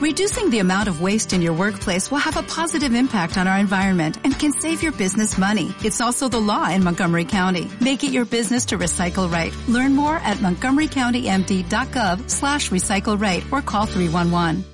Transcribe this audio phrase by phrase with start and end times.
[0.00, 3.58] Reducing the amount of waste in your workplace will have a positive impact on our
[3.58, 5.74] environment and can save your business money.
[5.84, 7.68] It's also the law in Montgomery County.
[7.82, 9.52] Make it your business to recycle right.
[9.68, 14.64] Learn more at montgomerycountymd.gov slash recycle right or call 311.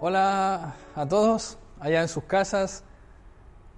[0.00, 2.82] Hola a todos allá en sus casas.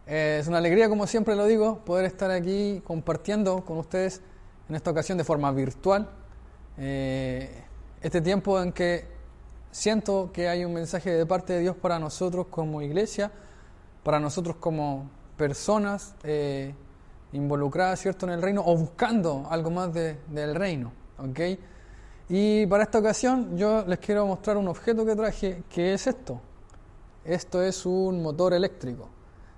[0.07, 4.23] Eh, es una alegría, como siempre lo digo, poder estar aquí compartiendo con ustedes
[4.71, 6.09] en esta ocasión de forma virtual.
[6.79, 7.63] Eh,
[8.01, 9.20] este tiempo en que
[9.71, 13.31] siento que hay un mensaje de parte de Dios para nosotros como iglesia,
[14.03, 16.75] para nosotros como personas eh,
[17.33, 18.27] involucradas ¿cierto?
[18.27, 20.93] en el reino o buscando algo más del reino.
[21.19, 21.59] ¿okay?
[22.29, 26.41] Y para esta ocasión yo les quiero mostrar un objeto que traje que es esto.
[27.25, 29.09] Esto es un motor eléctrico.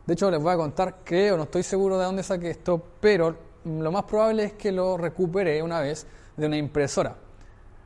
[0.07, 3.37] De hecho les voy a contar, creo, no estoy seguro de dónde saqué esto, pero
[3.65, 7.15] lo más probable es que lo recuperé una vez de una impresora.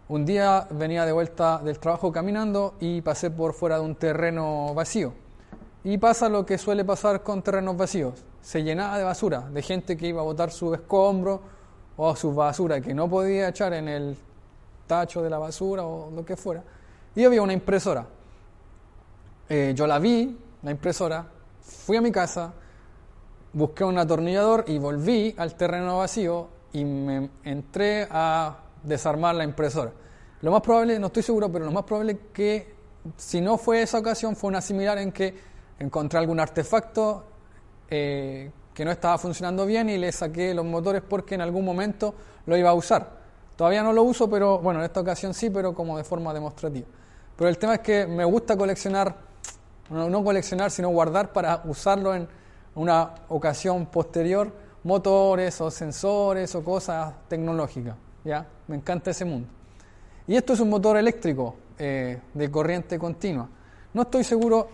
[0.09, 4.73] Un día venía de vuelta del trabajo caminando y pasé por fuera de un terreno
[4.73, 5.12] vacío.
[5.83, 8.25] Y pasa lo que suele pasar con terrenos vacíos.
[8.41, 11.41] Se llenaba de basura, de gente que iba a botar su escombro
[11.97, 14.17] o su basura que no podía echar en el
[14.86, 16.62] tacho de la basura o lo que fuera.
[17.17, 18.06] Y había una impresora.
[19.48, 21.27] Eh, yo la vi, la impresora,
[21.62, 22.52] fui a mi casa,
[23.52, 29.92] busqué un atornillador y volví al terreno vacío y me entré a desarmar la impresora.
[30.47, 32.72] Lo más probable, no estoy seguro, pero lo más probable es que
[33.16, 35.34] si no fue esa ocasión, fue una similar en que
[35.77, 37.25] encontré algún artefacto
[37.91, 42.14] eh, que no estaba funcionando bien y le saqué los motores porque en algún momento
[42.47, 43.11] lo iba a usar.
[43.56, 46.86] Todavía no lo uso, pero bueno, en esta ocasión sí, pero como de forma demostrativa.
[47.36, 49.17] Pero el tema es que me gusta coleccionar,
[49.91, 52.28] no coleccionar, sino guardar para usarlo en
[52.77, 54.52] una ocasión posterior,
[54.84, 57.97] motores o sensores o cosas tecnológicas.
[58.22, 58.47] ¿ya?
[58.69, 59.55] Me encanta ese mundo.
[60.27, 63.48] Y esto es un motor eléctrico eh, de corriente continua.
[63.94, 64.68] No estoy seguro,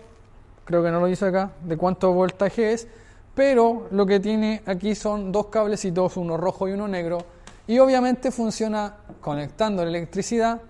[0.65, 2.89] creo que no lo dice acá, de cuánto voltaje es,
[3.35, 7.19] pero lo que tiene aquí son dos cablecitos, uno rojo y uno negro,
[7.67, 10.61] y obviamente funciona conectando la electricidad,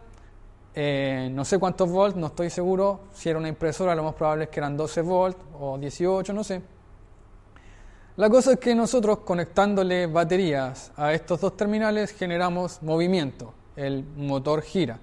[0.75, 4.45] eh, no sé cuántos volts, no estoy seguro, si era una impresora lo más probable
[4.45, 6.63] es que eran 12 volts o 18, no sé,
[8.17, 14.63] la cosa es que nosotros conectándole baterías a estos dos terminales generamos movimiento, el motor
[14.63, 14.99] gira.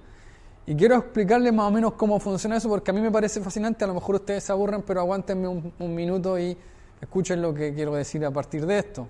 [0.65, 3.83] Y quiero explicarles más o menos cómo funciona eso porque a mí me parece fascinante,
[3.83, 6.55] a lo mejor ustedes se aburren, pero aguántenme un, minuto y
[7.01, 9.07] escuchen lo que quiero decir a partir de esto.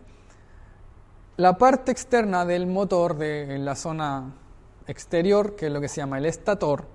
[1.38, 4.34] La parte externa del motor, de, en la zona
[4.88, 6.86] exterior, que es lo que se llama el estator,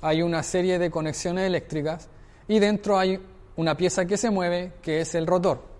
[0.00, 2.08] hay una serie de conexiones eléctricas
[2.46, 3.20] y dentro hay
[3.56, 5.78] una pieza que se mueve, que es el rotor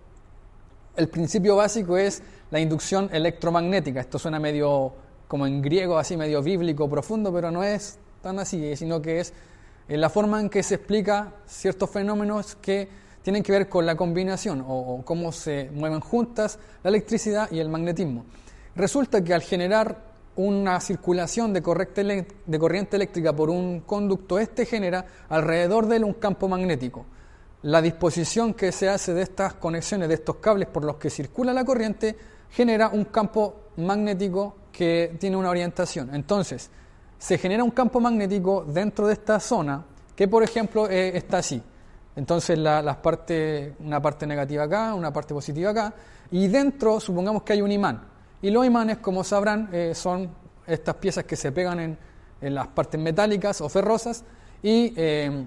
[0.99, 4.01] el principio básico es la inducción electromagnética.
[4.01, 4.93] Esto suena medio
[5.29, 9.33] como en griego, así medio bíblico, profundo, pero no es tan así, sino que es
[9.89, 12.89] la forma en que se explica ciertos fenómenos que
[13.23, 17.69] tienen que ver con la combinación o, cómo se mueven juntas la electricidad y el
[17.69, 18.25] magnetismo.
[18.75, 25.87] Resulta que al generar una circulación de corriente eléctrica por un conducto, este genera alrededor
[25.87, 27.05] de él un campo magnético
[27.63, 31.53] la disposición que se hace de estas conexiones, de estos cables por los que circula
[31.53, 32.17] la corriente,
[32.51, 36.15] genera un campo magnético que tiene una orientación.
[36.15, 36.71] Entonces,
[37.19, 39.85] se genera un campo magnético dentro de esta zona
[40.15, 41.61] que, por ejemplo, eh, está así.
[42.15, 42.81] Entonces, la,
[43.81, 45.93] una parte negativa acá, una parte positiva acá,
[46.31, 48.05] y dentro supongamos que hay un imán.
[48.41, 50.31] Y los imanes, como sabrán, eh, son
[50.65, 51.99] estas piezas que se pegan en,
[52.41, 54.23] en, las partes metálicas o ferrosas
[54.63, 55.45] y eh,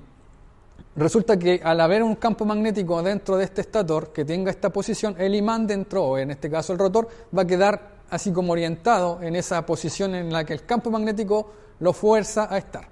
[0.95, 5.15] Resulta que al haber un campo magnético dentro de este estator que tenga esta posición,
[5.17, 9.19] el imán dentro, o en este caso el rotor, va a quedar así como orientado
[9.23, 12.87] en esa posición en la que el campo magnético lo fuerza a estar.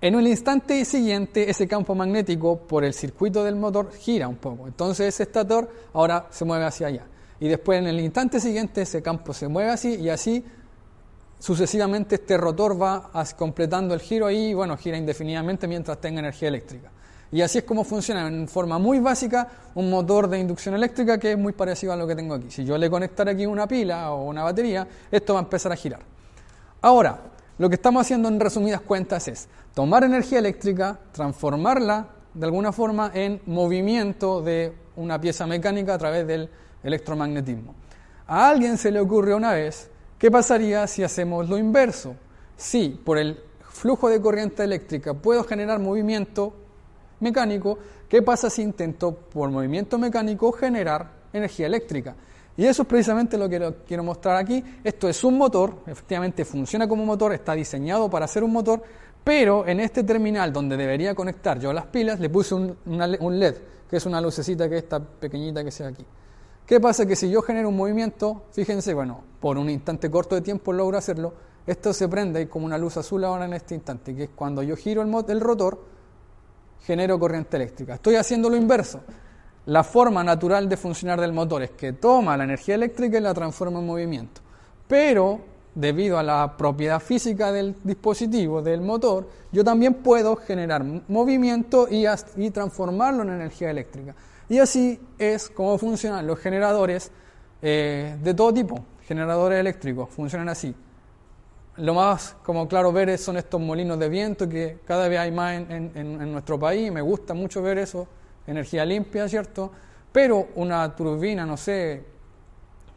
[0.00, 4.66] En un instante siguiente, ese campo magnético por el circuito del motor gira un poco.
[4.66, 7.06] Entonces ese estator ahora se mueve hacia allá.
[7.38, 10.42] Y después en el instante siguiente ese campo se mueve así y así
[11.38, 16.90] sucesivamente este rotor va completando el giro y bueno, gira indefinidamente mientras tenga energía eléctrica.
[17.32, 21.32] Y así es como funciona en forma muy básica un motor de inducción eléctrica que
[21.32, 22.50] es muy parecido a lo que tengo aquí.
[22.50, 25.76] Si yo le conectara aquí una pila o una batería, esto va a empezar a
[25.76, 26.00] girar.
[26.82, 27.20] Ahora,
[27.58, 33.10] lo que estamos haciendo en resumidas cuentas es tomar energía eléctrica, transformarla de alguna forma
[33.14, 36.48] en movimiento de una pieza mecánica a través del
[36.82, 37.74] electromagnetismo.
[38.26, 42.16] A alguien se le ocurrió una vez, ¿qué pasaría si hacemos lo inverso?
[42.56, 46.54] Si por el flujo de corriente eléctrica puedo generar movimiento
[47.20, 47.78] mecánico,
[48.08, 52.14] ¿qué pasa si intento por movimiento mecánico generar energía eléctrica?
[52.56, 54.62] Y eso es precisamente lo que quiero mostrar aquí.
[54.84, 58.82] Esto es un motor, efectivamente funciona como motor, está diseñado para ser un motor,
[59.22, 63.54] Pero en este terminal donde debería conectar yo las pilas, le puse un, LED,
[63.88, 66.06] que es una lucecita que es esta pequeñita que se ve aquí.
[66.66, 67.04] ¿Qué pasa?
[67.04, 70.96] Que si yo genero un movimiento, fíjense, bueno, por un instante corto de tiempo logro
[70.96, 71.34] hacerlo,
[71.66, 74.76] esto se prende como una luz azul ahora en este instante, que es cuando yo
[74.76, 75.84] giro el, el rotor,
[76.82, 77.94] genero corriente eléctrica.
[77.94, 79.00] Estoy haciendo lo inverso.
[79.66, 83.34] La forma natural de funcionar del motor es que toma la energía eléctrica y la
[83.34, 84.40] transforma en movimiento.
[84.88, 85.40] Pero
[85.74, 92.50] debido a la propiedad física del dispositivo, del motor, yo también puedo generar movimiento y,
[92.50, 94.14] transformarlo en energía eléctrica.
[94.48, 97.12] Y así es como funcionan los generadores
[97.62, 100.74] eh, de todo tipo, generadores eléctricos, funcionan así.
[101.80, 105.54] Lo más como claro ver son estos molinos de viento que cada vez hay más
[105.54, 108.06] en, en nuestro país, me gusta mucho ver eso,
[108.46, 109.70] energía limpia, ¿cierto?
[110.12, 112.04] Pero una turbina, no sé,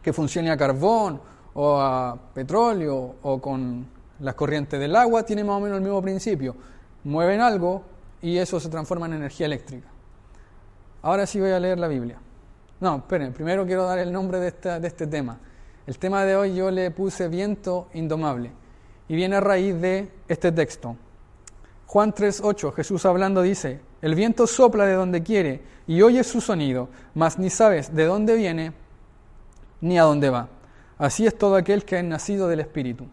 [0.02, 1.22] que funcione a carbón,
[1.54, 3.86] o a petróleo o con
[4.20, 6.56] las corrientes del agua, tiene más o menos el mismo principio.
[7.04, 7.84] Mueven algo
[8.22, 9.88] y eso se transforma en energía eléctrica.
[11.02, 12.18] Ahora sí voy a leer la Biblia.
[12.80, 15.40] No, esperen, primero quiero dar el nombre de, de este tema.
[15.86, 18.63] El tema de hoy yo le puse viento indomable
[19.14, 20.96] y viene a raíz de este texto.
[21.86, 26.90] Juan 3.8, Jesús hablando dice, el viento sopla de donde quiere y oye su sonido,
[27.14, 28.74] mas ni sabes de dónde viene
[29.82, 30.50] ni a dónde va.
[30.98, 33.06] Así es todo aquel que es nacido del Espíritu.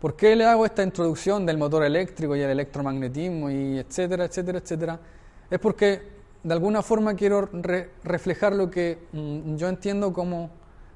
[0.00, 4.58] ¿Por qué le hago esta introducción del motor eléctrico y el electromagnetismo y etcétera, etcétera,
[4.58, 5.00] etcétera?
[5.48, 6.08] Es porque
[6.42, 7.48] de alguna forma quiero
[8.02, 10.50] reflejar lo que mm, yo entiendo como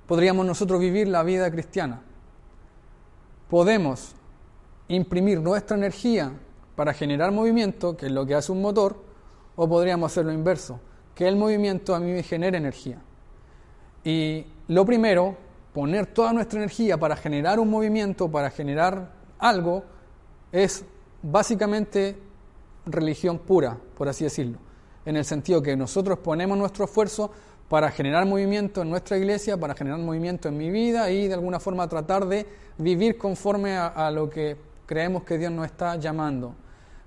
[0.08, 2.02] podríamos nosotros vivir la vida cristiana.
[3.48, 4.16] Podemos
[4.88, 6.32] imprimir nuestra energía
[6.76, 8.96] para generar movimiento, que es lo que hace un motor,
[9.56, 10.80] o podríamos hacer lo inverso,
[11.14, 13.00] que el movimiento a mí me genere energía.
[14.02, 15.36] Y lo primero
[15.72, 19.84] poner toda nuestra energía para generar un movimiento, para generar algo,
[20.52, 20.84] es
[21.22, 22.16] básicamente
[22.86, 24.58] religión pura, por así decirlo,
[25.04, 27.30] en el sentido que nosotros ponemos nuestro esfuerzo
[27.68, 31.58] para generar movimiento en nuestra iglesia, para generar movimiento en mi vida y de alguna
[31.60, 32.46] forma tratar de
[32.78, 36.54] vivir conforme a, a lo que creemos que Dios nos está llamando.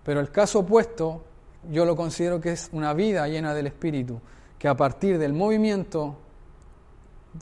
[0.03, 1.24] Pero el caso opuesto,
[1.69, 4.21] yo lo considero que es una vida llena del Espíritu,
[4.57, 6.18] que a partir del movimiento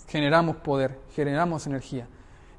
[0.08, 2.08] generamos poder, generamos energía.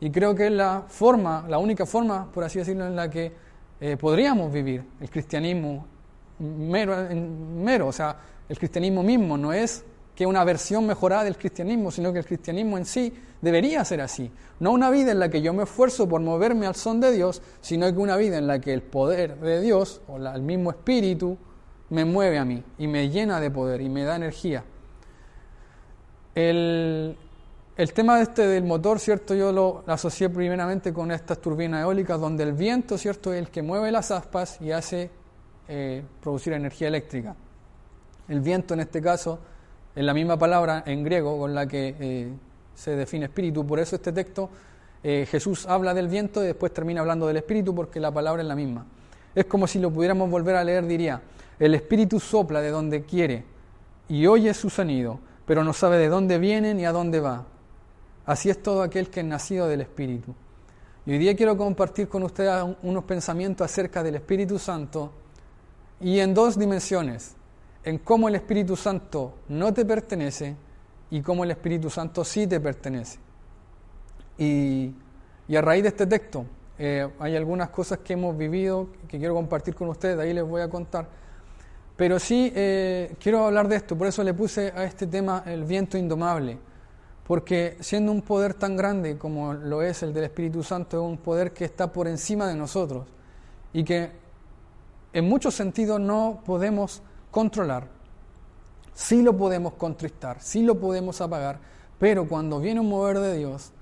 [0.01, 3.33] Y creo que es la forma, la única forma, por así decirlo, en la que
[3.81, 5.87] eh, podríamos vivir el cristianismo
[6.39, 7.89] mero, mero.
[7.89, 8.17] O sea,
[8.49, 9.85] el cristianismo mismo no es
[10.17, 14.33] que una versión mejorada del cristianismo, sino que el cristianismo en sí debería ser así.
[14.59, 17.43] No una vida en la que yo me esfuerzo por moverme al son de Dios,
[17.61, 21.37] sino que una vida en la que el poder de Dios, o el mismo espíritu,
[21.91, 24.65] me mueve a mí y me llena de poder y me da energía.
[26.35, 27.17] El,
[27.77, 29.35] el tema este del motor, ¿cierto?
[29.35, 33.35] Yo lo asocié primeramente con estas turbinas eólicas donde el viento, ¿cierto?
[33.35, 35.11] Es el que mueve las aspas y hace
[35.69, 37.37] eh, producir energía eléctrica.
[38.29, 39.39] El viento en este caso
[39.97, 42.33] es la misma palabra en griego con la que eh,
[42.75, 44.49] se define espíritu, por eso este texto
[45.03, 48.49] eh, Jesús habla del viento y después termina hablando del espíritu porque la palabra es
[48.49, 48.87] la misma.
[49.35, 51.21] Es como si lo pudiéramos volver a leer, diría,
[51.59, 53.45] el espíritu sopla de donde quiere
[54.09, 57.47] y oye su sonido, pero no sabe de dónde viene ni a dónde va
[58.27, 60.35] Así es todo aquel que es nacido del Espíritu.
[61.07, 62.53] Y hoy día quiero compartir con ustedes
[62.83, 65.13] unos pensamientos acerca del Espíritu Santo
[66.01, 67.36] y en dos dimensiones,
[67.87, 70.55] en cómo el Espíritu Santo no te pertenece
[71.11, 73.19] y cómo el Espíritu Santo sí te pertenece.
[74.37, 74.93] Y,
[75.57, 76.45] a raíz de este texto,
[76.79, 80.45] eh, hay algunas cosas que hemos vivido que quiero compartir con ustedes, de ahí les
[80.45, 81.09] voy a contar.
[81.97, 85.65] Pero sí eh, quiero hablar de esto, por eso le puse a este tema el
[85.65, 86.59] viento indomable
[87.27, 91.19] porque siendo un poder tan grande como lo es el del Espíritu Santo, es un
[91.19, 93.07] poder que está por encima de nosotros
[93.73, 94.11] y que
[95.13, 97.03] en muchos sentidos no podemos
[97.37, 97.87] controlar.
[98.95, 101.59] Sí lo podemos contristar, sí lo podemos apagar,
[101.99, 103.73] pero cuando viene un mover de Dios,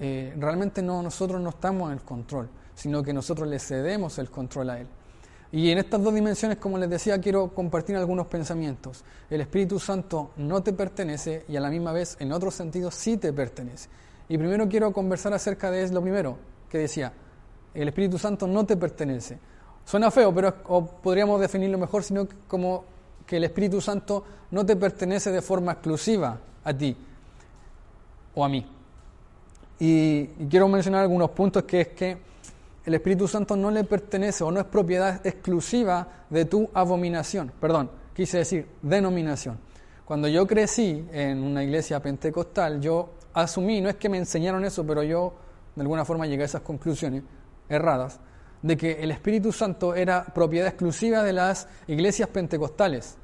[0.00, 4.28] eh, realmente no, nosotros no estamos en el control, sino que nosotros le cedemos el
[4.28, 4.88] control a Él.
[5.52, 9.04] Y en estas dos dimensiones, como les decía, quiero compartir algunos pensamientos.
[9.30, 13.18] El Espíritu Santo no te pertenece y a la misma vez, en otros sentidos, sí
[13.18, 13.88] te pertenece.
[14.28, 17.12] Y primero quiero conversar acerca de lo primero que decía.
[17.72, 19.38] El Espíritu Santo no te pertenece.
[19.84, 20.52] Suena feo, pero
[21.00, 22.95] podríamos definirlo mejor, sino como
[23.26, 26.96] que el Espíritu Santo no te pertenece de forma exclusiva a ti
[28.34, 28.66] o a mí.
[29.78, 32.16] y quiero mencionar algunos puntos que es que
[32.86, 37.52] el Espíritu Santo no le pertenece o no es propiedad exclusiva de tu abominación.
[37.60, 39.58] Perdón, quise decir denominación.
[40.04, 44.86] Cuando yo crecí en una iglesia pentecostal, yo asumí, no es que me enseñaron eso,
[44.86, 45.34] pero yo
[45.74, 47.24] de alguna forma llegué a esas conclusiones
[47.68, 48.20] erradas,
[48.66, 53.16] de que el Espíritu Santo era propiedad exclusiva de las iglesias pentecostales,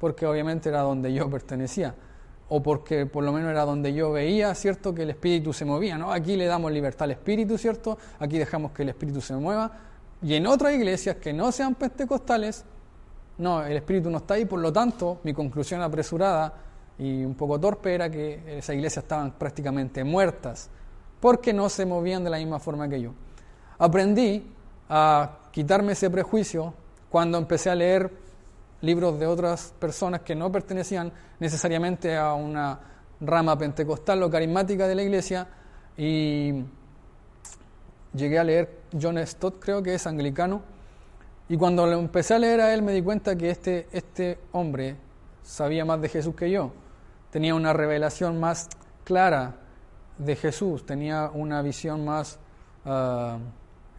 [0.00, 1.94] porque obviamente era donde yo pertenecía,
[2.48, 5.96] o porque por lo menos era donde yo veía, ¿cierto?, que el Espíritu se movía,
[5.96, 6.12] ¿no?
[6.12, 7.96] Aquí le damos libertad al Espíritu, ¿cierto?
[8.18, 9.70] Aquí dejamos que el Espíritu se mueva,
[10.20, 12.64] y en otras iglesias que no sean pentecostales,
[13.38, 16.54] no, el Espíritu no está ahí, por lo tanto, mi conclusión apresurada
[16.98, 20.70] y un poco torpe era que esas iglesias estaban prácticamente muertas,
[21.20, 23.12] porque no se movían de la misma forma que yo.
[23.78, 24.57] Aprendí
[24.88, 26.74] a quitarme ese prejuicio
[27.10, 28.10] cuando empecé a leer
[28.80, 32.78] libros de otras personas que no pertenecían necesariamente a una
[33.20, 35.48] rama pentecostal o carismática de la iglesia.
[35.96, 36.64] Y
[38.14, 40.62] llegué a leer John Stott, creo que es anglicano,
[41.48, 44.96] y cuando lo empecé a leer a él me di cuenta que este, este hombre
[45.42, 46.72] sabía más de Jesús que yo,
[47.30, 48.68] tenía una revelación más
[49.04, 49.56] clara
[50.18, 52.38] de Jesús, tenía una visión más
[52.84, 53.38] ah,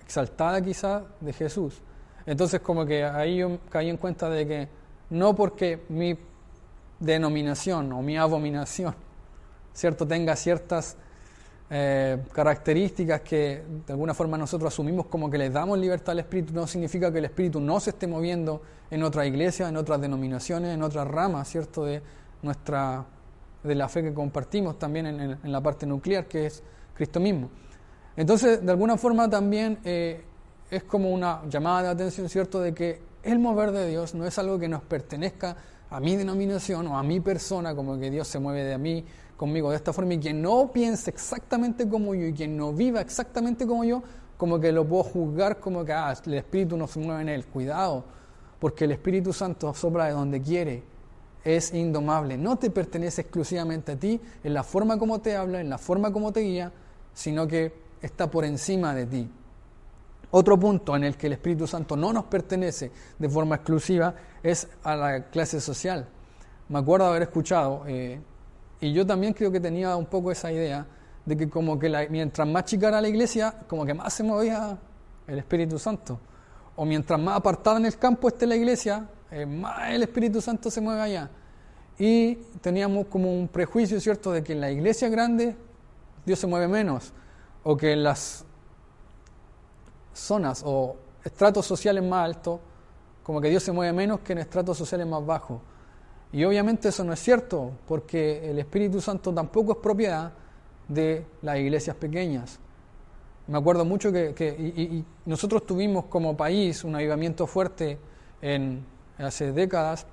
[0.10, 1.84] exaltada quizá de Jesús.
[2.26, 4.68] Entonces como que ahí yo caí en cuenta de que
[5.12, 6.18] no porque mi
[7.00, 8.96] denominación o mi abominación,
[9.72, 10.98] ¿cierto?, tenga ciertas
[11.70, 16.54] eh, características que de alguna forma nosotros asumimos como que le damos libertad al Espíritu,
[16.54, 20.74] no significa que el Espíritu no se esté moviendo en otra iglesia, en otras denominaciones,
[20.74, 22.02] en otras ramas, ¿cierto?, de
[22.42, 23.06] nuestra
[23.64, 26.64] de la fe que compartimos también en, la parte nuclear, que es
[26.96, 27.50] Cristo mismo.
[28.20, 30.22] Entonces, de alguna forma también eh,
[30.70, 34.38] es como una llamada de atención, ¿cierto?, de que el mover de Dios no es
[34.38, 35.56] algo que nos pertenezca
[35.90, 39.06] a mi denominación o a mi persona, como que Dios se mueve de mí
[39.38, 43.00] conmigo de esta forma y quien no piense exactamente como yo y quien no viva
[43.00, 44.04] exactamente como yo,
[44.36, 47.46] como que lo puedo juzgar como que ah, el Espíritu no se mueve en él.
[47.46, 48.04] Cuidado,
[48.60, 50.84] porque el Espíritu Santo sopla de donde quiere,
[51.46, 55.70] es indomable, no te pertenece exclusivamente a ti en la forma como te habla, en
[55.70, 56.74] la forma como te guía,
[57.14, 59.30] sino que está por encima de ti.
[60.32, 64.14] Otro punto en el que el Espíritu Santo no nos pertenece de forma exclusiva
[64.44, 66.08] es a la clase social.
[66.68, 68.22] Me acuerdo haber escuchado eh,
[68.80, 70.86] y yo también creo que tenía un poco esa idea
[71.26, 74.78] de que como que mientras más chica era la iglesia, como que más se movía
[75.28, 76.20] el Espíritu Santo.
[76.76, 80.70] O mientras más apartada en el campo esté la iglesia, eh, más el Espíritu Santo
[80.70, 81.30] se mueve allá.
[81.98, 85.56] Y teníamos como un prejuicio, ¿cierto?, de que en la iglesia grande
[86.26, 87.14] Dios se mueve menos.
[87.64, 88.46] O que en las
[90.14, 92.60] zonas o estratos sociales más altos,
[93.24, 95.60] como que Dios se mueve menos que en estratos sociales más bajos.
[96.32, 100.32] Y obviamente eso no es cierto, porque el Espíritu Santo tampoco es propiedad
[100.88, 102.60] de las iglesias pequeñas.
[103.48, 107.98] Me acuerdo mucho que, nosotros tuvimos como país un avivamiento fuerte
[108.42, 108.86] en,
[109.18, 110.06] hace décadas,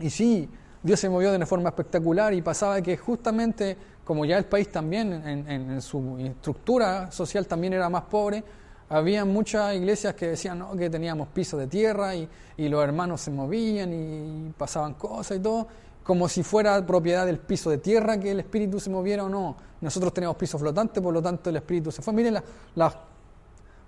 [0.00, 0.48] y sí,
[0.82, 3.76] Dios se movió de una forma espectacular y pasaba que justamente,
[4.08, 8.42] como ya el país también en su estructura social también era más pobre,
[8.88, 13.92] había muchas iglesias que decían que teníamos piso de tierra y, los hermanos se movían
[13.92, 15.68] y, pasaban cosas y todo,
[16.02, 19.54] como si fuera propiedad del piso de tierra que el espíritu se moviera o no.
[19.82, 22.14] Nosotros teníamos piso flotante, por lo tanto el espíritu se fue.
[22.14, 22.42] Miren
[22.76, 22.96] las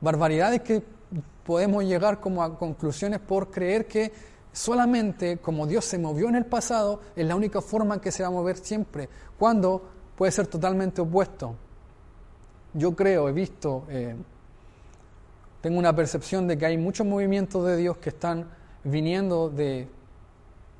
[0.03, 0.83] barbaridades que
[1.47, 4.13] podemos llegar como a conclusiones por creer que
[4.53, 8.23] solamente como Dios se movió en el pasado es la única forma en que se
[8.23, 9.09] va a mover siempre,
[9.39, 11.55] cuando puede ser totalmente opuesto.
[12.75, 13.85] Yo creo, he visto...
[13.89, 14.15] Eh,
[15.63, 18.47] tengo una percepción de que hay muchos movimientos de Dios que están
[18.85, 19.89] viniendo de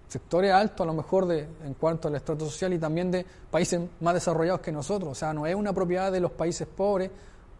[0.09, 3.81] sectores altos, a lo mejor de, en cuanto al estrato social y también de países
[4.01, 5.13] más desarrollados que nosotros.
[5.13, 7.11] O sea, no es una propiedad de los países pobres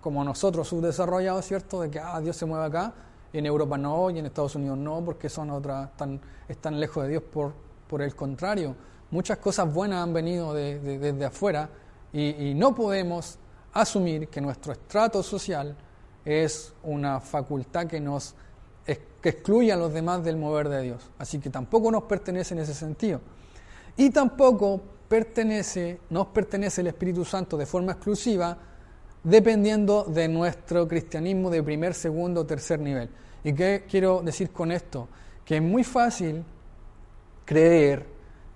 [0.03, 1.81] como nosotros subdesarrollados, ¿cierto?
[1.81, 2.93] De que ah, Dios se mueve acá,
[3.33, 7.09] en Europa no, y en Estados Unidos no, porque son otras, están, están lejos de
[7.09, 7.55] Dios por,
[7.89, 8.77] por el contrario.
[9.11, 11.69] Muchas cosas buenas han venido desde afuera
[12.13, 13.39] y, y no podemos
[13.73, 15.77] asumir que nuestro estrato social
[16.25, 18.35] es una facultad que nos
[19.21, 21.11] que excluye a los demás del mover de Dios.
[21.19, 23.21] Así que tampoco nos pertenece en ese sentido.
[23.97, 28.57] Y tampoco pertenece, nos pertenece el Espíritu Santo de forma exclusiva,
[29.23, 33.11] dependiendo de nuestro cristianismo de primer, segundo tercer nivel.
[33.45, 35.09] ¿Y qué quiero decir con esto?
[35.45, 36.43] Que es muy fácil
[37.45, 38.07] creer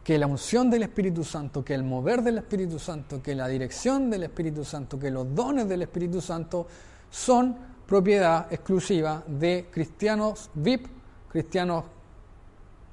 [0.04, 4.11] que la unción del Espíritu Santo, que el mover del Espíritu Santo, que la dirección
[4.11, 6.66] del Espíritu Santo, que los dones del Espíritu Santo
[7.11, 7.56] son
[7.87, 10.87] propiedad exclusiva de cristianos VIP,
[11.30, 11.84] cristianos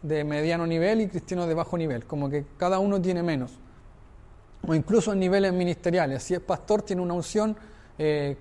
[0.02, 3.52] de mediano nivel y cristianos de bajo nivel, como que cada uno tiene menos.
[4.66, 6.24] O incluso en niveles ministeriales.
[6.24, 7.58] Si es pastor, tiene una unción
[7.98, 8.38] eh,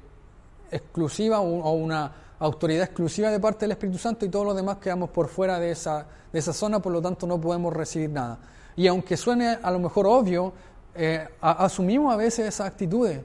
[0.71, 5.11] exclusiva o, una autoridad exclusiva de parte del Espíritu Santo y todos los demás quedamos
[5.11, 8.39] por fuera de esa, de esa zona, por lo tanto no podemos recibir nada.
[8.81, 10.55] Y aunque suene a lo mejor obvio,
[10.95, 13.21] eh, asumimos a veces esas actitudes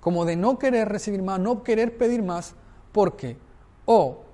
[0.00, 2.56] como de no querer recibir más, no querer pedir más,
[2.90, 3.36] porque
[3.84, 4.24] o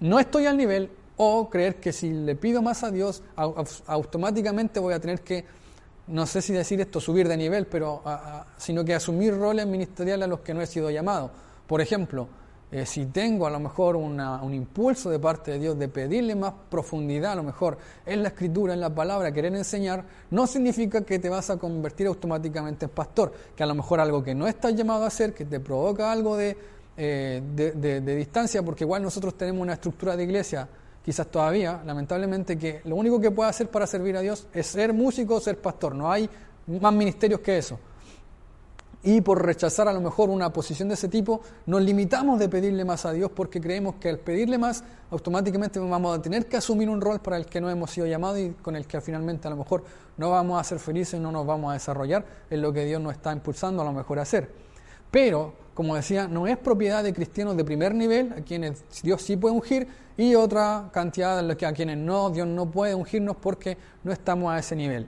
[0.00, 3.22] no estoy al nivel o creer que si le pido más a Dios
[3.86, 5.44] automáticamente voy a tener que,
[6.06, 8.02] no sé si decir esto, subir de nivel, pero
[8.56, 11.30] sino que asumir roles ministeriales a los que no he sido llamado.
[11.66, 12.26] Por ejemplo,
[12.76, 16.52] eh, si tengo a lo mejor un impulso de parte de Dios de pedirle más
[16.68, 21.18] profundidad, a lo mejor en la escritura, en la palabra, querer enseñar, no significa que
[21.18, 24.74] te vas a convertir automáticamente en pastor, que a lo mejor algo que no estás
[24.74, 26.54] llamado a hacer, que te provoca algo de,
[26.98, 30.68] eh, de distancia, porque igual nosotros tenemos una estructura de iglesia,
[31.02, 34.92] quizás todavía, lamentablemente, que lo único que puede hacer para servir a Dios es ser
[34.92, 36.28] músico o ser pastor, no hay
[36.66, 37.78] más ministerios que eso
[39.06, 42.84] y por rechazar a lo mejor una posición de ese tipo, nos limitamos de pedirle
[42.84, 44.82] más a Dios porque creemos que al pedirle más,
[45.12, 48.40] automáticamente vamos a tener que asumir un rol para el que no hemos sido llamados
[48.40, 49.84] y con el que finalmente a lo mejor
[50.16, 53.12] no vamos a ser felices, no nos vamos a desarrollar en lo que Dios nos
[53.12, 54.50] está impulsando a lo mejor a hacer.
[55.12, 59.36] Pero, como decía, no es propiedad de cristianos de primer nivel, a quienes Dios sí
[59.36, 59.86] puede ungir,
[60.16, 64.74] y otra cantidad a quienes no, Dios no puede ungirnos porque no estamos a ese
[64.74, 65.06] nivel.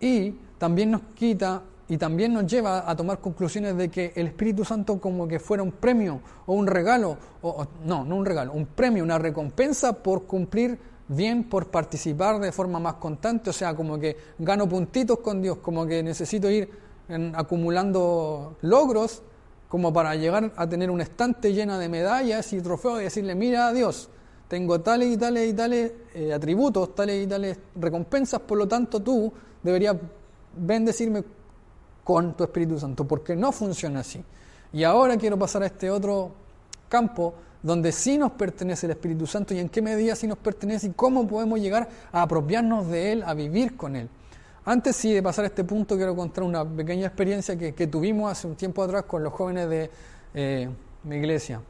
[0.00, 4.64] Y también nos quita y también nos lleva a tomar conclusiones de que el Espíritu
[4.64, 8.66] Santo como que fuera un premio o un regalo, o, no, no un regalo, un
[8.66, 10.78] premio, una recompensa por cumplir
[11.08, 15.58] bien, por participar de forma más constante, o sea, como que gano puntitos con Dios,
[15.58, 16.68] como que necesito ir
[17.34, 19.22] acumulando logros
[19.68, 23.68] como para llegar a tener un estante llena de medallas y trofeos y decirle, mira
[23.68, 24.10] a Dios,
[24.48, 29.00] tengo tales y tales y tales eh, atributos, tales y tales recompensas, por lo tanto
[29.00, 29.96] tú deberías
[30.56, 31.22] bendecirme
[32.08, 34.24] con tu Espíritu Santo, porque no funciona así.
[34.72, 36.30] Y ahora quiero pasar a este otro
[36.88, 40.86] campo donde sí nos pertenece el Espíritu Santo y en qué medida sí nos pertenece
[40.86, 44.08] y cómo podemos llegar a apropiarnos de Él, a vivir con Él.
[44.64, 48.46] Antes sí de pasar a este punto quiero contar una pequeña experiencia que, tuvimos hace
[48.46, 49.90] un tiempo atrás con los jóvenes de
[50.32, 50.70] eh,
[51.04, 51.60] mi iglesia.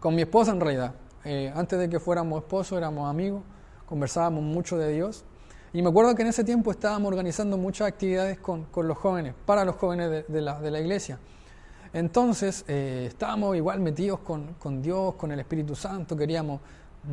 [0.00, 0.94] Con mi esposa en realidad.
[1.24, 3.42] Eh, antes de que fuéramos esposos éramos amigos,
[3.86, 5.24] conversábamos mucho de Dios
[5.74, 9.64] y me acuerdo que en ese tiempo estábamos organizando muchas actividades con, los jóvenes, para
[9.64, 11.18] los jóvenes de, la, iglesia.
[11.94, 16.60] Entonces eh, estábamos igual metidos con, Dios, con el Espíritu Santo, queríamos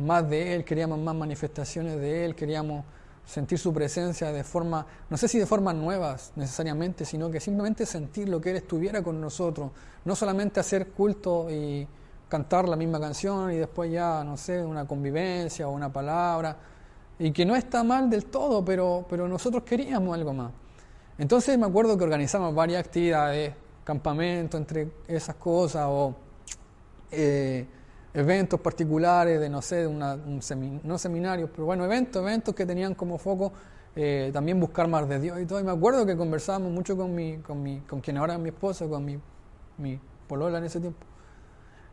[0.04, 2.84] más de Él, queríamos más manifestaciones de Él, queríamos
[3.24, 7.86] sentir su presencia de forma, no sé si de formas nuevas necesariamente, sino que simplemente
[7.86, 9.70] sentir lo que Él estuviera con nosotros,
[10.04, 11.88] no solamente hacer culto y
[12.28, 16.56] cantar la misma canción y después ya, no sé, una convivencia o una palabra,
[17.20, 20.52] y que no está mal del todo, pero, pero nosotros queríamos algo más.
[21.18, 23.52] Entonces me acuerdo que organizamos varias actividades,
[23.84, 26.14] campamento entre esas cosas o
[27.10, 27.66] eh,
[28.14, 30.40] eventos particulares de, no sé, de una, un
[30.82, 33.52] no seminarios, pero bueno, eventos, eventos que tenían como foco
[33.94, 35.60] eh, también buscar más de Dios y todo.
[35.60, 38.48] Y me acuerdo que conversábamos mucho con, mi, con, mi, con quien ahora es mi
[38.48, 39.18] esposa, con mi,
[39.76, 41.04] mi polola en ese tiempo,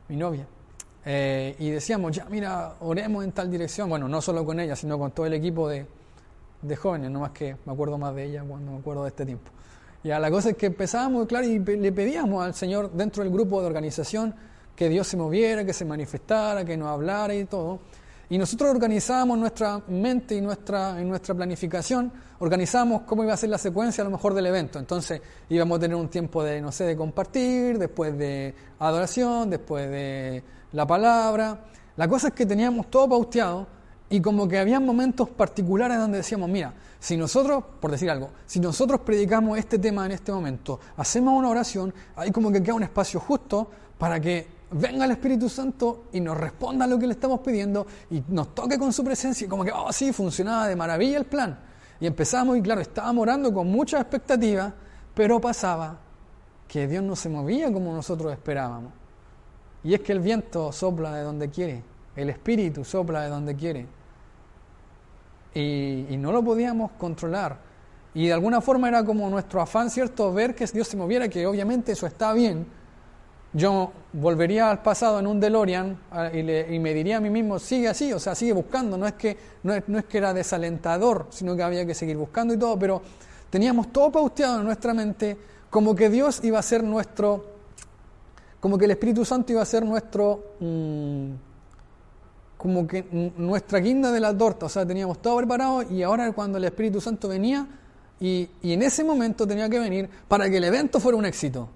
[0.07, 0.47] mi novia.
[1.09, 3.87] Eh, y decíamos, ya, mira, oremos en tal dirección.
[3.87, 5.85] Bueno, no solo con ella, sino con todo el equipo de,
[6.61, 9.25] de jóvenes, no más que me acuerdo más de ella cuando me acuerdo de este
[9.25, 9.49] tiempo.
[10.03, 13.61] Ya, la cosa es que empezábamos, claro, y le pedíamos al Señor dentro del grupo
[13.61, 14.35] de organización
[14.75, 17.79] que Dios se moviera, que se manifestara, que nos hablara y todo.
[18.29, 23.49] Y nosotros organizábamos nuestra mente y nuestra, en nuestra planificación, organizábamos cómo iba a ser
[23.49, 24.77] la secuencia a lo mejor del evento.
[24.77, 29.89] Entonces íbamos a tener un tiempo de, no sé, de compartir, después de adoración, después
[29.89, 31.59] de la palabra.
[31.95, 33.67] La cosa es que teníamos todo pausteado
[34.09, 38.59] y como que había momentos particulares donde decíamos, mira, si nosotros, por decir algo, si
[38.59, 42.83] nosotros predicamos este tema en este momento, hacemos una oración, hay como que queda un
[42.83, 47.13] espacio justo para que venga el Espíritu Santo y nos responda a lo que le
[47.13, 51.17] estamos pidiendo y nos toque con su presencia como que, oh sí, funcionaba de maravilla
[51.17, 51.59] el plan.
[51.99, 54.73] Y empezamos y claro, estábamos orando con mucha expectativa,
[55.13, 55.99] pero pasaba
[56.67, 58.93] que Dios no se movía como nosotros esperábamos.
[59.83, 61.83] Y es que el viento sopla de donde quiere,
[62.15, 63.85] el espíritu sopla de donde quiere.
[65.53, 67.57] Y, no lo podíamos controlar.
[68.13, 70.33] Y de alguna forma era como nuestro afán, ¿cierto?
[70.33, 72.65] Ver que Dios se moviera, que obviamente eso está bien.
[73.53, 75.97] Yo volvería al pasado en un DeLorean
[76.33, 78.97] y, y me diría a mí mismo, sigue así, o sea, sigue buscando.
[78.97, 82.17] No es, que, no, es, no es que era desalentador, sino que había que seguir
[82.17, 83.01] buscando y todo, pero
[83.49, 85.37] teníamos todo pausteado en nuestra mente
[85.69, 87.56] como que Dios iba a ser nuestro
[88.59, 91.31] como que el Espíritu Santo iba a ser nuestro, mm,
[92.57, 96.57] como que nuestra guinda de la torta, o sea, teníamos todo preparado y ahora cuando
[96.57, 97.67] el Espíritu Santo venía
[98.19, 101.69] y, y en ese momento tenía que venir para que el evento fuera un éxito.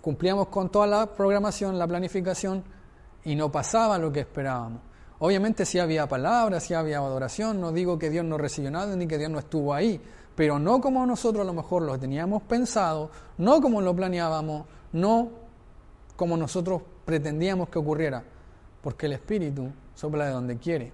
[0.00, 2.64] Cumplíamos con toda la programación, la planificación
[3.24, 4.80] y no pasaba lo que esperábamos.
[5.18, 9.06] Obviamente sí había palabras, sí había adoración, no digo que Dios no recibió nada ni
[9.06, 10.00] que Dios no estuvo ahí,
[10.34, 15.28] pero no como nosotros a lo mejor lo teníamos pensado, no como lo planeábamos, no
[16.16, 18.22] como nosotros pretendíamos que ocurriera,
[18.80, 20.92] porque el Espíritu sopla de donde quiere.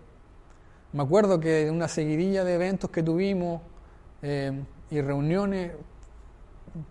[0.92, 3.60] Me acuerdo que en una seguidilla de eventos que tuvimos
[4.22, 4.52] eh,
[4.90, 5.72] y reuniones,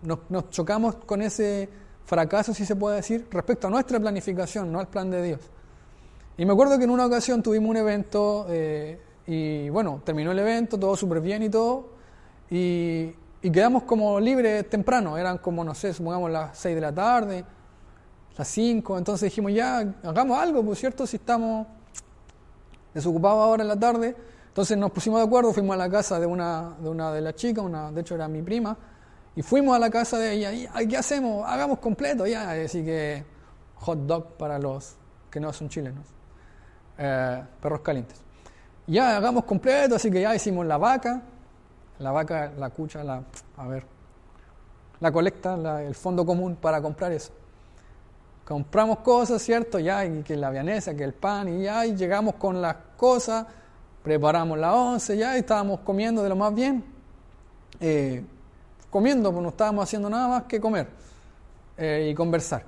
[0.02, 1.68] nos, chocamos con ese
[2.04, 5.40] fracaso, si se puede decir, respecto a nuestra planificación, no al plan de Dios.
[6.38, 10.38] Y me acuerdo que en una ocasión tuvimos un evento eh, y bueno, terminó el
[10.38, 11.90] evento, todo súper bien y todo,
[13.42, 17.44] y, quedamos como libres temprano, eran como, no sé, supongamos las 6 de la tarde,
[18.36, 21.66] las 5, entonces dijimos ya, hagamos algo, pues cierto, si estamos
[22.94, 24.16] desocupados ahora en la tarde,
[24.48, 27.34] entonces nos pusimos de acuerdo, fuimos a la casa de una de, una de las
[27.34, 28.76] chicas, una, de hecho era mi prima,
[29.36, 31.44] y fuimos a la casa de ella, y ¿qué hacemos?
[31.46, 33.24] Hagamos completo, ya, así que
[33.76, 34.96] hot dog para los
[35.30, 36.06] que no son chilenos,
[36.98, 38.20] eh, perros calientes.
[38.86, 41.22] Ya, hagamos completo, así que ya hicimos la vaca,
[42.00, 43.22] la vaca, la cucha, la,
[43.56, 43.84] a ver,
[45.00, 47.32] la colecta, el fondo común para comprar eso.
[48.44, 49.78] Compramos cosas, ¿cierto?
[49.78, 53.46] Ya, y que la vianesa, que el pan, y ya, y llegamos con las cosas,
[54.02, 56.84] preparamos la once, ya, y estábamos comiendo de lo más bien.
[57.78, 58.24] Eh,
[58.90, 60.88] comiendo, pues no estábamos haciendo nada más que comer
[61.78, 62.64] eh, y conversar.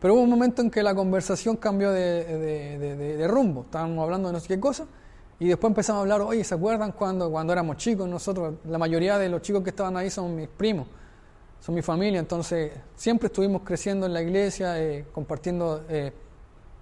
[0.00, 3.62] Pero hubo un momento en que la conversación cambió de, rumbo.
[3.62, 4.86] Estábamos hablando de no sé qué cosa.
[5.38, 8.08] Y después empezamos a hablar, oye, ¿se acuerdan cuando, cuando éramos chicos?
[8.08, 10.86] Nosotros, la mayoría de los chicos que estaban ahí son mis primos,
[11.60, 12.20] son mi familia.
[12.20, 16.12] Entonces, siempre estuvimos creciendo en la iglesia, eh, compartiendo eh,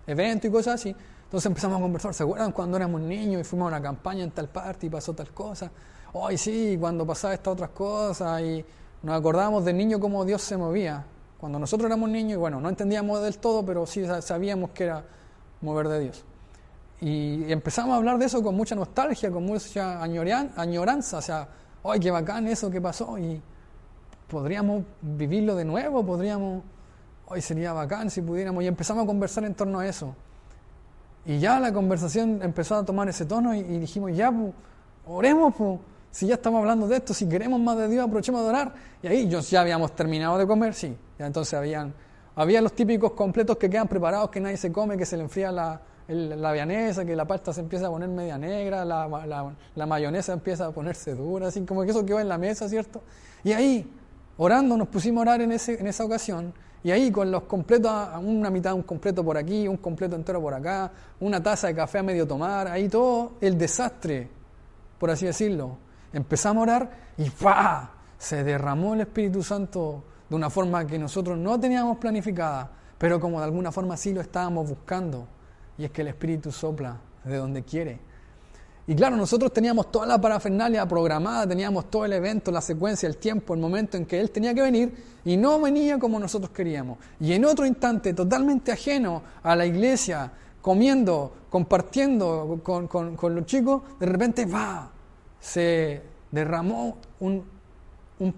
[0.06, 0.94] eventos y cosas así.
[1.24, 4.32] Entonces empezamos a conversar, ¿se acuerdan cuando éramos niños y fuimos a una campaña en
[4.32, 5.70] tal parte y pasó tal cosa?
[6.12, 8.64] Hoy sí, cuando pasaba estas otras cosas y
[9.02, 11.06] nos acordábamos del niño cómo Dios se movía.
[11.38, 15.04] Cuando nosotros éramos niños, y bueno, no entendíamos del todo, pero sí sabíamos que era
[15.60, 16.24] mover de Dios.
[17.00, 21.48] Y empezamos a hablar de eso con mucha nostalgia, con mucha añoranza, o sea,
[21.84, 23.16] ¡ay, qué bacán eso que pasó!
[23.18, 23.40] Y
[24.28, 26.62] podríamos vivirlo de nuevo, podríamos,
[27.26, 28.62] hoy sería bacán si pudiéramos.
[28.64, 30.14] Y empezamos a conversar en torno a eso.
[31.24, 34.52] Y ya la conversación empezó a tomar ese tono y, dijimos, ya, pues,
[35.06, 38.48] oremos, pues si ya estamos hablando de esto, si queremos más de Dios, aprovechemos de
[38.48, 38.74] orar.
[39.02, 40.94] Y ahí ya habíamos terminado de comer, sí.
[41.18, 41.94] Ya entonces habían,
[42.36, 45.50] había los típicos completos que quedan preparados, que nadie se come, que se le enfría
[45.50, 50.32] la, la vianesa, que la pasta se empieza a poner media negra, la, la, mayonesa
[50.32, 53.02] empieza a ponerse dura, así como que eso quedó en la mesa, ¿cierto?
[53.44, 53.90] Y ahí,
[54.36, 56.52] orando, nos pusimos a orar en, ese, en esa ocasión.
[56.82, 57.92] Y ahí con los completos,
[58.22, 61.98] una mitad, un completo por aquí, un completo entero por acá, una taza de café
[61.98, 64.28] a medio tomar, ahí todo el desastre,
[64.98, 67.90] por así decirlo Empezamos a orar y ¡fa!
[68.18, 73.38] Se derramó el Espíritu Santo de una forma que nosotros no teníamos planificada, pero como
[73.38, 75.26] de alguna forma sí lo estábamos buscando.
[75.80, 77.98] Y es que el Espíritu sopla de donde quiere.
[78.86, 83.16] Y claro, nosotros teníamos toda la parafernalia programada, teníamos todo el evento, la secuencia, el
[83.16, 84.92] tiempo, el momento en que Él tenía que venir
[85.24, 86.98] y no venía como nosotros queríamos.
[87.18, 93.82] Y en otro instante, totalmente ajeno a la iglesia, comiendo, compartiendo con, con los chicos,
[93.98, 94.90] de repente va,
[95.40, 97.42] se derramó un,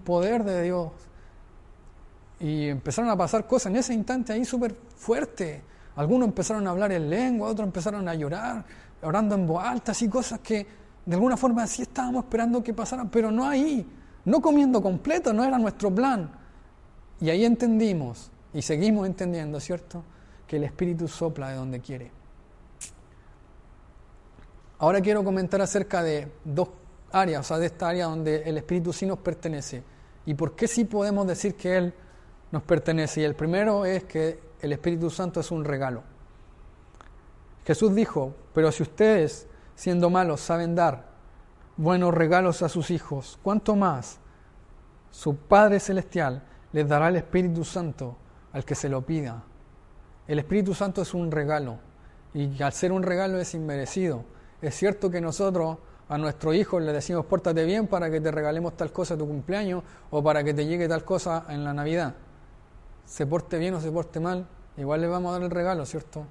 [0.05, 0.91] poder de Dios.
[2.39, 5.72] Y empezaron a pasar cosas en ese instante ahí súper fuerte.
[5.95, 8.65] Algunos empezaron a hablar en lengua, otros empezaron a llorar,
[9.01, 10.65] orando en voz alta, así cosas que
[11.05, 13.85] de alguna forma sí estábamos esperando que pasaran, pero no ahí,
[14.25, 16.31] no comiendo completo, no era nuestro plan.
[17.19, 20.03] Y ahí entendimos, y seguimos entendiendo, ¿cierto?
[20.47, 22.11] Que el Espíritu sopla de donde quiere.
[24.79, 26.69] Ahora quiero comentar acerca de dos
[27.13, 29.83] área, o sea, de esta área donde el Espíritu sí nos pertenece.
[30.25, 31.93] ¿Y por qué sí podemos decir que Él
[32.53, 33.21] nos pertenece?
[33.21, 36.03] Y el primero es que el Espíritu Santo es un regalo.
[37.65, 41.05] Jesús dijo, pero si ustedes, siendo malos, saben dar
[41.77, 44.19] buenos regalos a sus hijos, ¿cuánto más
[45.09, 48.17] su Padre Celestial les dará el Espíritu Santo
[48.51, 49.41] al que se lo pida?
[50.27, 51.79] El Espíritu Santo es un regalo
[52.35, 54.25] y al ser un regalo es inmerecido.
[54.61, 58.77] Es cierto que nosotros a nuestro hijo le decimos pórtate bien para que te regalemos
[58.77, 62.13] tal cosa a tu cumpleaños o para que te llegue tal cosa en la Navidad.
[63.05, 66.25] Se porte bien o se porte mal, igual le vamos a dar el regalo, ¿cierto?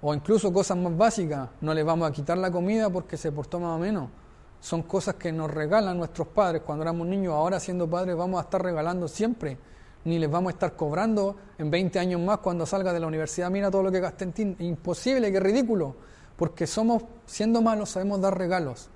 [0.00, 3.58] O incluso cosas más básicas, no le vamos a quitar la comida porque se portó
[3.58, 4.08] más o menos.
[4.60, 8.44] Son cosas que nos regalan nuestros padres cuando éramos niños, ahora siendo padres vamos a
[8.44, 9.58] estar regalando siempre.
[10.04, 13.50] Ni les vamos a estar cobrando en 20 años más cuando salga de la universidad.
[13.50, 14.56] Mira todo lo que gasté en.
[14.60, 15.96] Imposible, qué ridículo.
[16.36, 18.90] Porque somos, siendo malos, sabemos dar regalos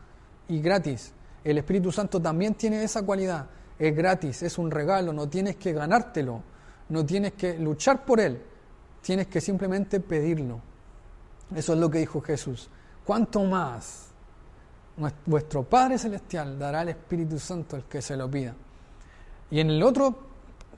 [0.49, 1.13] y gratis.
[1.45, 3.47] El Espíritu Santo también tiene esa cualidad.
[3.79, 6.43] Es gratis, es un regalo, no tienes que ganártelo,
[6.89, 8.43] no tienes que luchar por él,
[9.01, 10.61] tienes que simplemente pedirlo.
[11.55, 12.69] Eso es lo que dijo Jesús.
[13.05, 14.09] ¿Cuánto más
[15.27, 18.55] vuestro Padre Celestial dará el Espíritu Santo al que se lo pida?
[19.51, 20.33] Y en el otro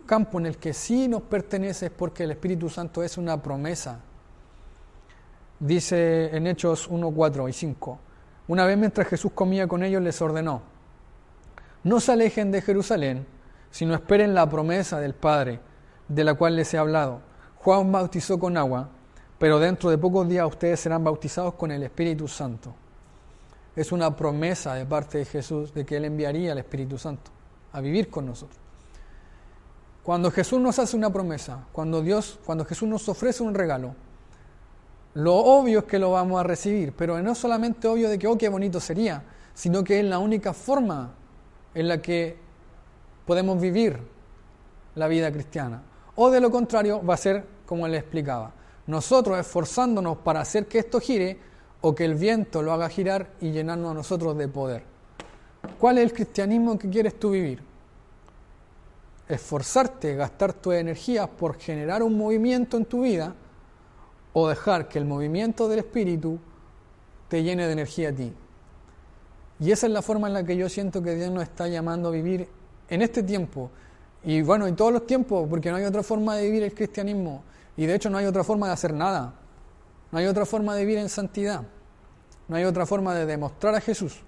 [0.07, 4.01] campo en el que sí nos pertenece es porque el Espíritu Santo es una promesa.
[5.61, 7.99] Dice en Hechos 1, 4 y 5.
[8.49, 10.63] Una vez mientras Jesús comía con ellos les ordenó,
[11.85, 13.27] no se alejen de Jerusalén,
[13.71, 15.61] sino esperen la promesa del Padre,
[16.09, 17.21] de la cual les he hablado.
[17.57, 18.89] Juan bautizó con agua,
[19.39, 22.75] pero dentro de pocos días ustedes serán bautizados con el Espíritu Santo.
[23.75, 27.31] Es una promesa de parte de Jesús de que Él enviaría al Espíritu Santo
[27.73, 28.59] a vivir con nosotros.
[30.03, 33.95] Cuando Jesús nos hace una promesa, cuando Dios, cuando Jesús nos ofrece un regalo,
[35.15, 38.37] lo obvio es que lo vamos a recibir, pero no solamente obvio de que, oh,
[38.37, 39.23] qué bonito sería,
[39.55, 41.15] sino que es la única forma
[41.73, 42.37] en la que
[43.25, 43.99] podemos vivir
[44.95, 45.83] la vida cristiana.
[46.17, 48.53] O de lo contrario, va a ser como le explicaba,
[48.87, 51.39] nosotros esforzándonos para hacer que esto gire
[51.81, 54.83] o que el viento lo haga girar y llenarnos a nosotros de poder.
[55.79, 57.63] ¿Cuál es el cristianismo que quieres tú vivir?
[59.29, 63.35] Esforzarte, gastar tu energía por generar un movimiento en tu vida
[64.35, 66.39] o dejar que el movimiento del espíritu
[67.29, 68.33] te llene de energía a ti.
[69.61, 72.09] Y esa es la forma en la que yo siento que Dios nos está llamando
[72.09, 72.49] a vivir
[72.89, 73.71] en este tiempo.
[74.25, 77.43] Y bueno, en todos los tiempos, porque no hay otra forma de vivir el cristianismo.
[77.77, 79.35] Y de hecho no hay otra forma de hacer nada.
[80.11, 81.63] No hay otra forma de vivir en santidad.
[82.49, 84.23] No hay otra forma de demostrar a Jesús.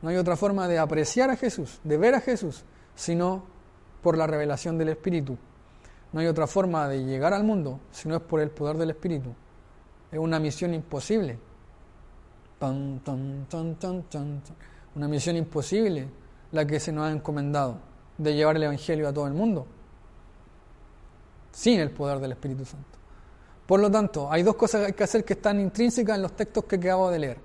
[0.00, 3.44] No hay otra forma de apreciar a Jesús, de ver a Jesús, sino
[4.02, 5.36] por la revelación del Espíritu.
[6.12, 8.90] No hay otra forma de llegar al mundo si no es por el poder del
[8.90, 9.34] Espíritu.
[10.10, 11.38] Es una misión imposible.
[14.94, 16.08] una misión imposible
[16.52, 19.66] la que se nos ha encomendado de llevar el Evangelio a todo el mundo
[21.52, 22.98] sin el poder del Espíritu Santo.
[23.66, 26.32] Por lo tanto, hay dos cosas que hay que hacer que están intrínsecas en los
[26.32, 27.38] textos que acabo de leer.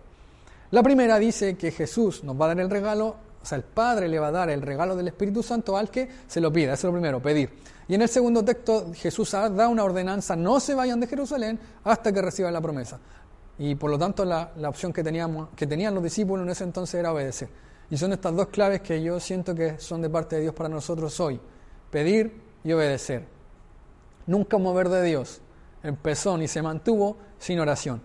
[0.71, 4.10] La primera dice que Jesús nos va a dar el regalo, o sea, el Padre
[4.10, 6.73] le va a dar el regalo del Espíritu Santo al que se lo pida.
[6.73, 7.49] Eso es lo primero, pedir.
[7.88, 12.12] Y en el segundo texto Jesús da una ordenanza, no se vayan de Jerusalén hasta
[12.12, 12.99] que reciban la promesa.
[13.60, 16.95] Y por lo tanto la, opción que, teníamos, que tenían los discípulos en ese entonces
[16.95, 17.49] era obedecer.
[17.89, 20.69] Y son estas dos claves que yo siento que son de parte de Dios para
[20.69, 21.39] nosotros hoy.
[21.89, 23.26] Pedir y obedecer.
[24.26, 25.41] Nunca mover de Dios.
[25.84, 28.02] Empezó ni se mantuvo sin oración.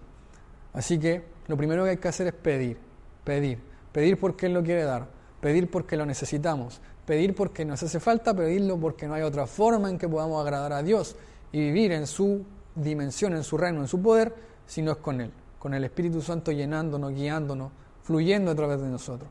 [0.72, 2.78] Así que lo primero que hay que hacer es pedir,
[3.24, 3.58] pedir,
[3.90, 5.08] pedir porque Él lo quiere dar,
[5.40, 9.90] pedir porque lo necesitamos, pedir porque nos hace falta, pedirlo porque no hay otra forma
[9.90, 11.16] en que podamos agradar a Dios
[11.50, 14.32] y vivir en su dimensión, en su reino, en su poder,
[14.66, 18.88] si no es con Él, con el Espíritu Santo llenándonos, guiándonos, fluyendo a través de
[18.88, 19.28] nosotros.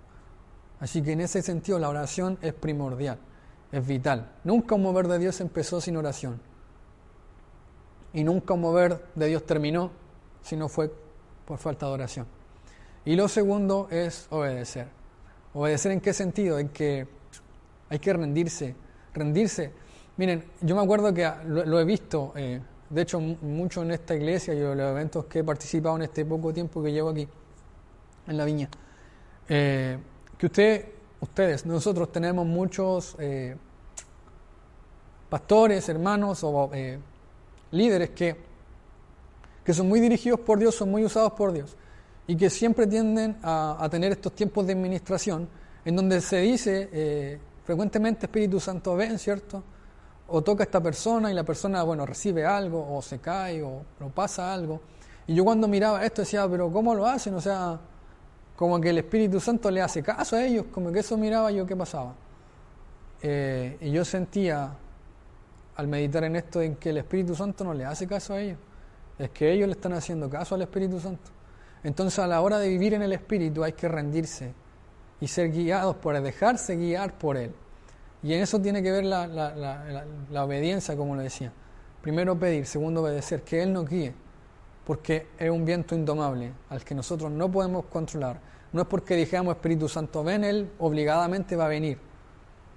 [0.81, 3.19] Así que en ese sentido la oración es primordial,
[3.71, 4.31] es vital.
[4.43, 6.41] Nunca un mover de Dios empezó sin oración.
[8.13, 9.91] Y nunca un mover de Dios terminó
[10.41, 10.91] si no fue
[11.45, 12.25] por falta de oración.
[13.05, 14.87] Y lo segundo es obedecer.
[15.53, 16.57] ¿Obedecer en qué sentido?
[16.57, 17.07] En que
[17.87, 18.75] hay que rendirse.
[19.13, 19.71] Rendirse.
[20.17, 24.55] Miren, yo me acuerdo que lo, he visto, eh, de hecho, mucho en esta iglesia
[24.55, 27.27] y en los eventos que he participado en este poco tiempo que llevo aquí,
[28.27, 28.69] en la viña.
[29.47, 29.97] Eh,
[30.41, 30.85] que usted,
[31.21, 33.55] ustedes, nosotros tenemos muchos eh,
[35.29, 36.69] pastores, hermanos o
[37.71, 38.51] líderes que
[39.63, 41.75] que son muy dirigidos por Dios, son muy usados por Dios,
[42.27, 45.47] y que siempre tienden a, tener estos tiempos de administración
[45.83, 49.63] en donde se dice eh, frecuentemente Espíritu Santo ven, ¿cierto?
[50.27, 53.83] O toca a esta persona y la persona, bueno, recibe algo, o se cae, o
[54.13, 54.81] pasa algo.
[55.27, 57.33] Y yo cuando miraba esto decía, pero ¿cómo lo hacen?
[57.35, 57.79] O sea,
[58.61, 61.65] como que el Espíritu Santo le hace caso a ellos, como que eso miraba yo
[61.65, 62.13] qué pasaba.
[63.23, 64.69] Eh, y yo sentía,
[65.77, 68.59] al meditar en esto, en que el Espíritu Santo no le hace caso a ellos
[69.17, 71.31] es que ellos le están haciendo caso al Espíritu Santo.
[71.83, 74.53] Entonces a la hora de vivir en el Espíritu hay que rendirse
[75.19, 77.51] y ser guiados por dejarse guiar por Él.
[78.21, 81.51] Y en eso tiene que ver la, la, obediencia, como le decía.
[82.03, 84.13] Primero pedir, segundo obedecer, que Él nos guíe,
[84.85, 88.39] porque es un viento indomable al que nosotros no podemos controlar.
[88.73, 91.97] No es porque dijéramos Espíritu Santo, ven, Él obligadamente va a venir.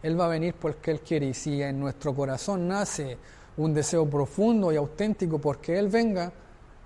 [0.03, 1.27] Él va a venir porque Él quiere.
[1.27, 3.17] Y si en nuestro corazón nace
[3.57, 6.33] un deseo profundo y auténtico porque Él venga,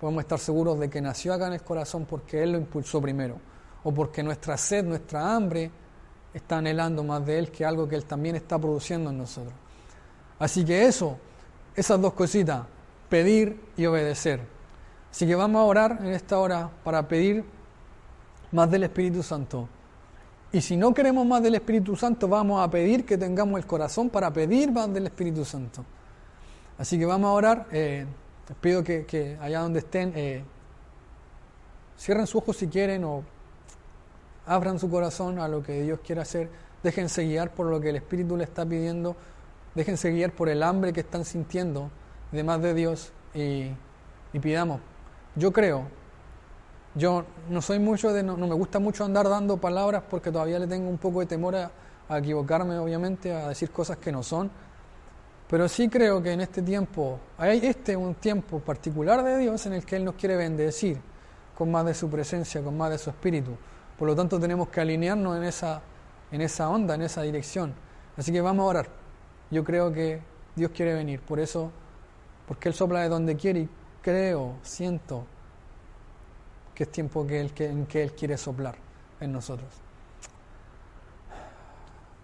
[0.01, 3.37] podemos estar seguros de que nació acá en el corazón porque Él lo impulsó primero,
[3.83, 5.71] o porque nuestra sed, nuestra hambre
[6.33, 9.55] está anhelando más de Él que algo que Él también está produciendo en nosotros.
[10.39, 11.17] Así que eso,
[11.75, 12.63] esas dos cositas,
[13.09, 14.58] pedir y obedecer.
[15.11, 17.45] Así que vamos a orar en esta hora para pedir
[18.53, 19.69] más del Espíritu Santo.
[20.53, 24.09] Y si no queremos más del Espíritu Santo, vamos a pedir que tengamos el corazón
[24.09, 25.85] para pedir más del Espíritu Santo.
[26.79, 27.67] Así que vamos a orar.
[27.73, 28.07] Eh,
[28.49, 30.43] les pido que, allá donde estén eh,
[31.99, 33.23] cierren sus ojos si quieren o
[34.47, 36.49] abran su corazón a lo que Dios quiere hacer.
[36.83, 39.17] Déjense guiar por lo que el Espíritu le está pidiendo.
[39.75, 41.91] déjense guiar por el hambre que están sintiendo
[42.33, 43.71] de más de Dios y,
[44.41, 44.81] pidamos.
[45.39, 45.85] Yo creo,
[46.97, 50.67] yo no soy mucho de, no, me gusta mucho andar dando palabras porque todavía le
[50.67, 51.71] tengo un poco de temor a,
[52.09, 54.51] a equivocarme, obviamente, a decir cosas que no son.
[55.49, 59.75] Pero sí creo que en este tiempo, hay este un tiempo particular de Dios en
[59.75, 61.01] el que Él nos quiere bendecir
[61.57, 63.53] con más de su presencia, con más de su espíritu.
[63.97, 65.83] Por lo tanto, tenemos que alinearnos en esa,
[66.33, 67.75] en esa onda, en esa dirección.
[68.17, 68.89] Así que vamos a orar.
[69.53, 70.21] Yo creo que
[70.57, 71.71] Dios quiere venir, por eso,
[72.49, 73.69] porque Él sopla de donde quiere y
[74.03, 75.25] creo, siento
[76.75, 78.77] que es tiempo que él, que, en que Él quiere soplar
[79.21, 79.69] en nosotros.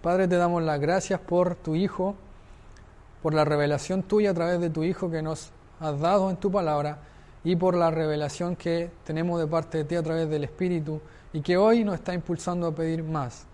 [0.01, 2.15] Padre, te damos las gracias por tu Hijo,
[3.23, 6.53] por la revelación tuya a través de tu Hijo que nos has dado en tu
[6.53, 6.99] palabra
[7.43, 11.01] y por la revelación que tenemos de parte de ti a través del Espíritu
[11.33, 13.47] y que hoy nos está impulsando a pedir más.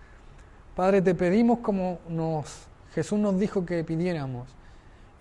[0.75, 4.47] Padre, te pedimos como nos, Jesús nos dijo que pidiéramos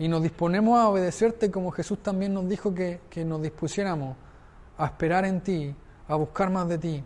[0.00, 4.16] y nos disponemos a obedecerte como Jesús también nos dijo que, que nos dispusiéramos
[4.76, 5.72] a esperar en ti,
[6.08, 7.04] a buscar más de ti.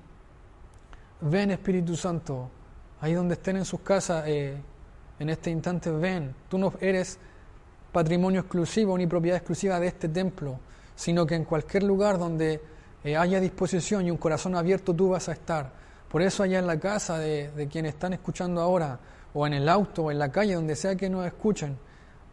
[1.21, 2.49] Ven Espíritu Santo,
[3.03, 4.57] ahí donde estén en sus casas, eh,
[5.19, 6.35] en este instante, ven.
[6.49, 7.19] Tú no eres
[7.93, 10.59] patrimonio exclusivo ni propiedad exclusiva de este templo
[10.95, 12.61] sino que en cualquier lugar donde
[13.03, 15.73] eh, haya disposición y un corazón abierto tú vas a estar.
[16.09, 18.99] Por eso allá en la casa de, de quienes están escuchando ahora,
[19.33, 21.77] o en el auto, o en la calle, donde sea que nos escuchen,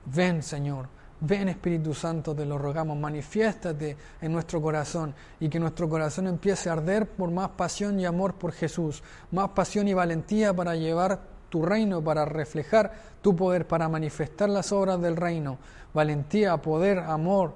[0.06, 0.88] ven Señor,
[1.22, 6.70] ven Espíritu Santo, te lo rogamos, manifiéstate en nuestro corazón y que nuestro corazón empiece
[6.70, 11.20] a arder por más pasión y amor por Jesús, más pasión y valentía para llevar
[11.50, 15.58] tu reino, para reflejar tu poder, para manifestar las obras del reino,
[15.94, 17.54] valentía, poder, amor,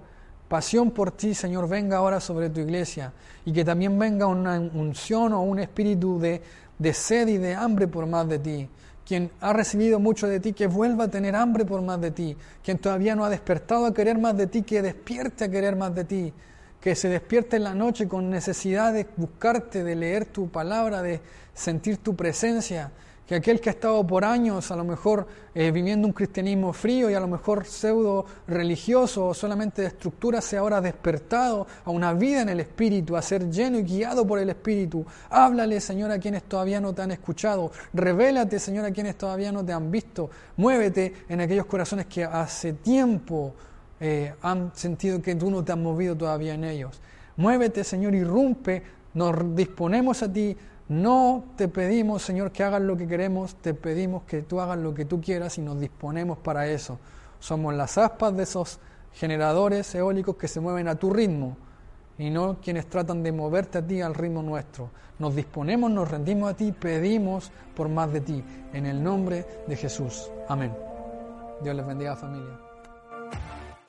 [0.47, 3.13] pasión por ti, Señor, venga ahora sobre tu iglesia
[3.45, 6.41] y que también venga una unción o un espíritu de,
[6.77, 8.69] de sed y de hambre por más de ti.
[9.05, 12.35] Quien ha recibido mucho de ti, que vuelva a tener hambre por más de ti.
[12.63, 15.93] Quien todavía no ha despertado a querer más de ti, que despierte a querer más
[15.93, 16.33] de ti.
[16.81, 21.21] Que se despierte en la noche con necesidad de buscarte, de leer tu palabra, de
[21.53, 22.91] sentir tu presencia
[23.27, 27.09] que aquel que ha estado por años a lo mejor eh, viviendo un cristianismo frío
[27.09, 32.13] y a lo mejor pseudo religioso o solamente de estructura se ahora despertado a una
[32.13, 35.05] vida en el Espíritu, a ser lleno y guiado por el Espíritu.
[35.29, 37.71] Háblale, Señor, a quienes todavía no te han escuchado.
[37.93, 40.29] Revélate, Señor, a quienes todavía no te han visto.
[40.57, 43.53] Muévete en aquellos corazones que hace tiempo
[43.99, 47.01] eh, han sentido que tú no te has movido todavía en ellos.
[47.37, 48.83] Muévete, Señor, irrumpe.
[49.13, 50.55] Nos disponemos a ti
[50.87, 54.93] no te pedimos, Señor, que hagas lo que queremos, te pedimos que tú hagas lo
[54.93, 56.99] que tú quieras y nos disponemos para eso.
[57.39, 58.79] Somos las aspas de esos
[59.13, 61.57] generadores eólicos que se mueven a tu ritmo
[62.17, 64.91] y no quienes tratan de moverte a ti al ritmo nuestro.
[65.17, 68.43] Nos disponemos, nos rendimos a ti, pedimos por más de ti.
[68.73, 70.29] En el nombre de Jesús.
[70.47, 70.71] Amén.
[71.63, 72.64] Dios les bendiga familia.